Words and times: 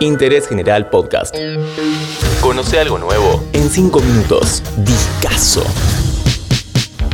Interés 0.00 0.46
General 0.46 0.90
Podcast. 0.90 1.34
Conoce 2.42 2.78
algo 2.78 2.98
nuevo 2.98 3.42
en 3.54 3.70
5 3.70 4.00
minutos. 4.00 4.62
Discaso. 4.76 5.64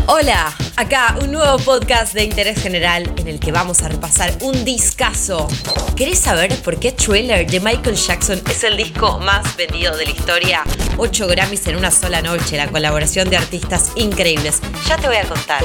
Hola, 0.06 0.53
acá 0.74 1.16
un 1.22 1.30
nuevo 1.30 1.58
podcast 1.58 2.12
de 2.12 2.24
interés 2.24 2.60
general 2.60 3.12
en 3.16 3.29
el 3.29 3.38
que 3.38 3.53
vamos 3.53 3.82
a 3.82 3.88
repasar 3.88 4.32
un 4.40 4.64
discazo. 4.64 5.46
¿Querés 5.96 6.18
saber 6.18 6.54
por 6.62 6.80
qué 6.80 6.90
Thriller 6.90 7.49
de 7.49 7.60
Michael 7.60 7.95
Jackson 7.95 8.42
es 8.50 8.64
el 8.64 8.76
disco 8.76 9.21
más 9.21 9.56
vendido 9.56 9.96
de 9.96 10.06
la 10.06 10.10
historia? 10.10 10.64
8 10.96 11.28
Grammys 11.28 11.67
en 11.69 11.76
una 11.76 11.92
sola 11.92 12.21
noche, 12.21 12.56
la 12.56 12.67
colaboración 12.67 13.30
de 13.30 13.37
artistas 13.37 13.92
increíbles. 13.94 14.60
Ya 14.88 14.96
te 14.96 15.06
voy 15.06 15.17
a 15.17 15.24
contar. 15.24 15.62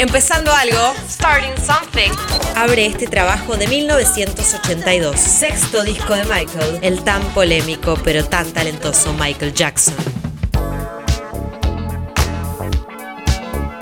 Empezando 0.00 0.50
algo, 0.50 0.94
Starting 1.10 1.62
Something, 1.62 2.10
abre 2.56 2.86
este 2.86 3.06
trabajo 3.06 3.58
de 3.58 3.66
1982, 3.66 5.20
sexto 5.20 5.82
disco 5.82 6.14
de 6.14 6.24
Michael, 6.24 6.78
el 6.80 7.04
tan 7.04 7.22
polémico 7.34 7.98
pero 8.02 8.24
tan 8.24 8.50
talentoso 8.50 9.12
Michael 9.12 9.52
Jackson. 9.52 9.94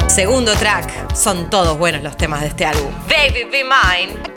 Segundo 0.08 0.56
track, 0.56 1.14
son 1.14 1.50
todos 1.50 1.78
buenos 1.78 2.02
los 2.02 2.16
temas 2.16 2.40
de 2.40 2.48
este 2.48 2.66
álbum. 2.66 2.90
Baby 3.08 3.44
Be 3.44 3.62
Mine. 3.62 4.28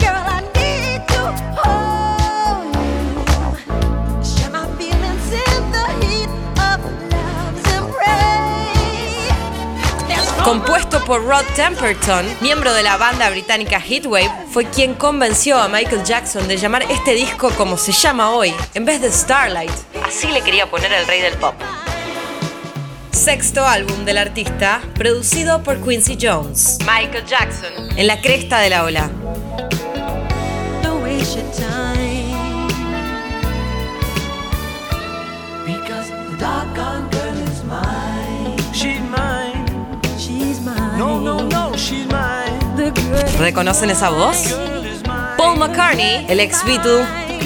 Compuesto 10.44 11.06
por 11.06 11.24
Rod 11.24 11.46
Temperton, 11.56 12.26
miembro 12.42 12.74
de 12.74 12.82
la 12.82 12.98
banda 12.98 13.30
británica 13.30 13.80
Heatwave, 13.80 14.32
fue 14.52 14.66
quien 14.66 14.96
convenció 14.96 15.58
a 15.58 15.68
Michael 15.68 16.04
Jackson 16.04 16.48
de 16.48 16.58
llamar 16.58 16.84
este 16.90 17.14
disco 17.14 17.52
como 17.52 17.78
se 17.78 17.92
llama 17.92 18.32
hoy, 18.32 18.52
en 18.74 18.84
vez 18.84 19.02
de 19.02 19.12
Starlight. 19.12 19.72
Así 20.04 20.28
le 20.28 20.42
quería 20.42 20.68
poner 20.68 20.92
el 20.94 21.06
rey 21.06 21.22
del 21.22 21.36
pop. 21.36 21.54
Sexto 23.12 23.66
álbum 23.68 24.04
del 24.04 24.18
artista, 24.18 24.82
producido 24.96 25.62
por 25.62 25.80
Quincy 25.80 26.18
Jones. 26.20 26.80
Michael 26.80 27.26
Jackson, 27.26 27.72
en 27.96 28.08
la 28.08 28.20
cresta 28.20 28.60
de 28.60 28.70
la 28.72 28.84
ola. 28.84 29.12
¿Reconocen 43.40 43.90
esa 43.90 44.10
voz? 44.10 44.56
Paul 45.38 45.58
McCartney, 45.58 46.26
el 46.30 46.40
ex 46.40 46.64
Beatle, 46.64 47.06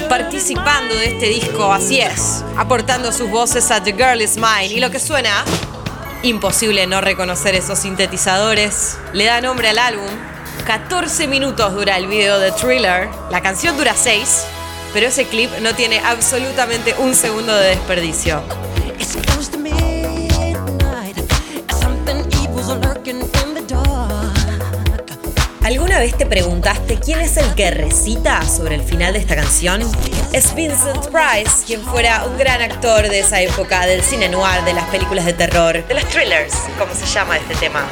participando 0.10 0.94
de 0.96 1.06
este 1.08 1.28
disco, 1.30 1.72
así 1.72 2.00
es, 2.00 2.44
aportando 2.58 3.12
sus 3.12 3.30
voces 3.30 3.72
a 3.72 3.82
The 3.82 3.94
Girl 3.94 4.22
Is 4.22 4.38
Mine. 4.38 4.68
Y 4.68 4.80
lo 4.80 4.92
que 4.92 5.00
suena, 5.00 5.44
imposible 6.22 6.88
no 6.88 7.02
reconocer 7.02 7.56
esos 7.56 7.80
sintetizadores, 7.80 8.98
le 9.14 9.26
da 9.26 9.42
nombre 9.42 9.70
al 9.70 9.80
álbum. 9.80 10.10
14 10.66 11.28
minutos 11.28 11.74
dura 11.74 11.98
el 11.98 12.08
video 12.08 12.40
de 12.40 12.52
Thriller, 12.52 13.10
la 13.30 13.42
canción 13.42 13.78
dura 13.78 13.94
6, 13.96 14.46
pero 14.94 15.08
ese 15.08 15.26
clip 15.28 15.52
no 15.62 15.74
tiene 15.76 16.00
absolutamente 16.00 16.96
un 16.98 17.16
segundo 17.16 17.56
de 17.56 17.70
desperdicio. 17.70 18.44
¿Alguna 25.66 25.98
vez 25.98 26.16
te 26.16 26.28
preguntaste 26.28 27.00
quién 27.00 27.22
es 27.22 27.38
el 27.38 27.56
que 27.56 27.72
recita 27.72 28.48
sobre 28.48 28.76
el 28.76 28.84
final 28.84 29.14
de 29.14 29.20
esta 29.20 29.36
canción? 29.36 29.82
Es 30.32 30.54
Vincent 30.54 31.08
Price, 31.08 31.66
quien 31.66 31.82
fuera 31.82 32.24
un 32.26 32.38
gran 32.38 32.62
actor 32.62 33.10
de 33.10 33.22
esa 33.22 33.42
época 33.42 33.88
del 33.88 34.04
cine 34.04 34.30
noir, 34.30 34.64
de 34.64 34.74
las 34.74 34.84
películas 34.90 35.26
de 35.26 35.34
terror, 35.34 35.84
de 35.88 35.94
los 35.96 36.06
thrillers, 36.10 36.54
como 36.78 36.94
se 36.94 37.08
llama 37.08 37.38
este 37.38 37.56
tema. 37.56 37.84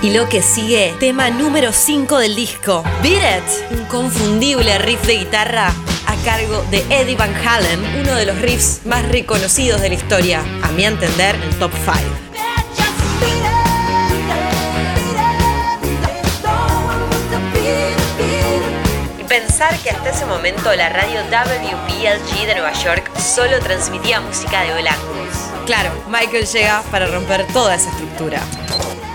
Y 0.00 0.14
lo 0.14 0.26
que 0.30 0.40
sigue, 0.40 0.94
tema 0.98 1.28
número 1.28 1.74
5 1.74 2.16
del 2.16 2.34
disco, 2.34 2.82
Beat 3.02 3.40
It, 3.40 3.78
un 3.78 3.84
confundible 3.88 4.78
riff 4.78 5.02
de 5.02 5.18
guitarra 5.18 5.70
a 6.06 6.14
cargo 6.24 6.64
de 6.70 6.78
Eddie 6.88 7.16
Van 7.16 7.34
Halen, 7.46 8.00
uno 8.00 8.14
de 8.14 8.24
los 8.24 8.40
riffs 8.40 8.86
más 8.86 9.06
reconocidos 9.06 9.82
de 9.82 9.90
la 9.90 9.94
historia, 9.96 10.42
a 10.62 10.68
mi 10.68 10.86
entender, 10.86 11.34
el 11.34 11.58
top 11.58 11.72
5. 11.84 12.25
Pensar 19.58 19.78
que 19.78 19.88
hasta 19.88 20.10
ese 20.10 20.26
momento 20.26 20.70
la 20.74 20.90
radio 20.90 21.18
WPLG 21.30 22.46
de 22.46 22.54
Nueva 22.56 22.74
York 22.74 23.10
solo 23.18 23.58
transmitía 23.60 24.20
música 24.20 24.60
de 24.60 24.74
All 24.74 24.84
Claro, 25.64 25.90
Michael 26.10 26.46
llega 26.46 26.82
para 26.90 27.06
romper 27.06 27.46
toda 27.54 27.74
esa 27.74 27.88
estructura. 27.88 28.38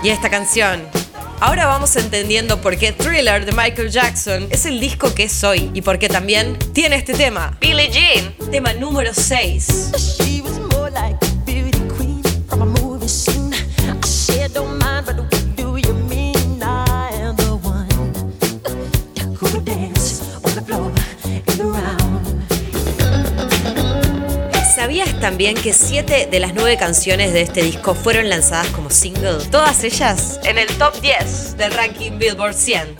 Y 0.02 0.08
esta 0.08 0.30
canción, 0.30 0.82
Ahora 1.38 1.66
vamos 1.66 1.94
entendiendo 1.96 2.60
por 2.60 2.76
qué 2.76 2.92
Thriller 2.92 3.44
de 3.44 3.52
Michael 3.52 3.90
Jackson 3.90 4.48
es 4.50 4.64
el 4.64 4.78
disco 4.80 5.12
que 5.12 5.24
es 5.24 5.44
hoy 5.44 5.70
y 5.74 5.82
por 5.82 5.98
qué 5.98 6.08
también 6.08 6.56
tiene 6.72 6.96
este 6.96 7.14
tema, 7.14 7.56
Billie 7.60 7.90
Jean, 7.90 8.32
tema 8.50 8.72
número 8.72 9.12
6. 9.12 10.22
¿Sabías 24.74 25.18
también 25.20 25.54
que 25.54 25.72
7 25.72 26.28
de 26.30 26.40
las 26.40 26.52
9 26.52 26.76
canciones 26.76 27.32
de 27.32 27.40
este 27.40 27.62
disco 27.62 27.94
fueron 27.94 28.28
lanzadas 28.28 28.66
como 28.68 28.90
single? 28.90 29.38
Todas 29.50 29.82
ellas 29.84 30.40
en 30.44 30.58
el 30.58 30.66
top 30.76 31.00
10 31.00 31.56
del 31.56 31.72
ranking 31.72 32.18
Billboard 32.18 32.54
100. 32.54 32.96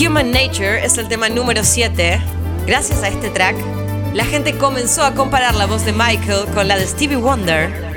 Human 0.00 0.30
Nature 0.30 0.84
es 0.84 0.98
el 0.98 1.08
tema 1.08 1.28
número 1.28 1.64
7. 1.64 2.20
Gracias 2.66 3.02
a 3.02 3.08
este 3.08 3.30
track, 3.30 3.56
la 4.14 4.24
gente 4.24 4.56
comenzó 4.56 5.02
a 5.02 5.14
comparar 5.14 5.56
la 5.56 5.66
voz 5.66 5.84
de 5.84 5.92
Michael 5.92 6.46
con 6.54 6.68
la 6.68 6.78
de 6.78 6.86
Stevie 6.86 7.16
Wonder 7.16 7.91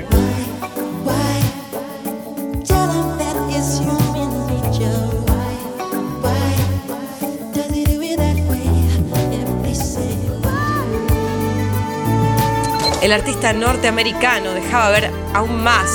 el 13.06 13.12
artista 13.12 13.52
norteamericano 13.52 14.52
dejaba 14.52 14.90
ver 14.90 15.12
aún 15.32 15.62
más 15.62 15.88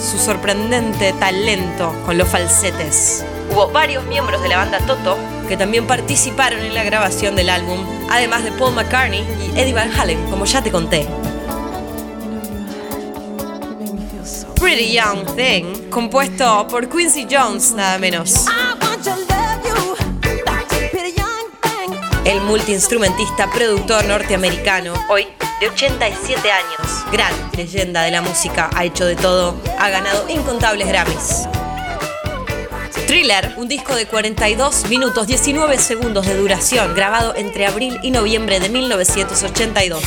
su 0.00 0.16
sorprendente 0.16 1.12
talento 1.14 1.92
con 2.06 2.16
los 2.16 2.28
falsetes. 2.28 3.24
Hubo 3.50 3.68
varios 3.70 4.04
miembros 4.04 4.40
de 4.40 4.50
la 4.50 4.58
banda 4.58 4.78
Toto 4.78 5.18
que 5.48 5.56
también 5.56 5.88
participaron 5.88 6.60
en 6.60 6.72
la 6.72 6.84
grabación 6.84 7.34
del 7.34 7.50
álbum, 7.50 7.84
además 8.08 8.44
de 8.44 8.52
Paul 8.52 8.74
McCartney 8.74 9.24
y 9.42 9.58
Eddie 9.58 9.72
Van 9.72 9.90
Halen, 9.92 10.24
como 10.30 10.44
ya 10.44 10.62
te 10.62 10.70
conté. 10.70 11.08
Pretty 14.60 14.92
Young 14.92 15.26
Thing, 15.34 15.90
compuesto 15.90 16.68
por 16.68 16.88
Quincy 16.88 17.26
Jones, 17.28 17.72
nada 17.72 17.98
menos. 17.98 18.44
El 22.24 22.40
multiinstrumentista 22.42 23.50
productor 23.50 24.04
norteamericano, 24.04 24.94
hoy 25.08 25.26
de 25.60 25.68
87 25.68 26.50
años, 26.50 27.04
gran 27.10 27.32
leyenda 27.56 28.02
de 28.02 28.10
la 28.10 28.20
música, 28.20 28.68
ha 28.74 28.84
hecho 28.84 29.06
de 29.06 29.16
todo, 29.16 29.58
ha 29.78 29.88
ganado 29.88 30.28
incontables 30.28 30.86
Grammys. 30.86 31.48
Thriller, 33.06 33.54
un 33.56 33.68
disco 33.68 33.94
de 33.94 34.06
42 34.06 34.88
minutos 34.88 35.26
19 35.26 35.78
segundos 35.78 36.26
de 36.26 36.36
duración, 36.36 36.94
grabado 36.94 37.34
entre 37.36 37.66
abril 37.66 37.98
y 38.02 38.10
noviembre 38.10 38.60
de 38.60 38.68
1982. 38.68 40.02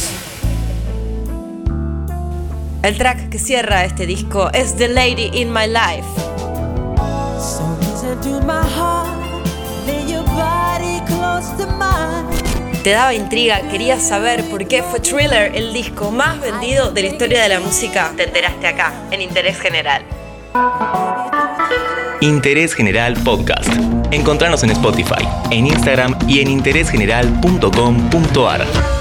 El 2.84 2.98
track 2.98 3.30
que 3.30 3.40
cierra 3.40 3.86
este 3.86 4.06
disco 4.06 4.50
es 4.54 4.76
The 4.76 4.90
Lady 4.90 5.32
in 5.34 5.52
My 5.52 5.68
Life. 5.68 6.08
Te 12.84 12.92
daba 12.92 13.14
intriga, 13.14 13.62
querías 13.70 14.08
saber 14.08 14.46
por 14.46 14.66
qué 14.66 14.82
fue 14.84 15.02
Thriller 15.02 15.54
el 15.54 15.74
disco 15.74 16.12
más 16.12 16.40
vendido 16.40 16.92
de 16.92 17.02
la 17.02 17.08
historia 17.10 17.44
de 17.44 17.50
la 17.50 17.60
música. 17.60 18.14
Te 18.16 18.24
enteraste 18.24 18.68
acá, 18.68 18.94
en 19.12 19.22
Interés 19.22 19.60
General. 19.60 20.02
Interés 22.22 22.74
General 22.74 23.16
Podcast. 23.24 23.70
Encontrarnos 24.12 24.64
en 24.64 24.72
Spotify, 24.72 25.28
en 25.52 25.68
Instagram 25.68 26.18
y 26.28 26.40
en 26.40 26.50
interésgeneral.com.ar. 26.50 28.99